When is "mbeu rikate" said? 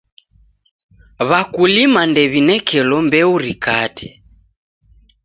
3.05-4.07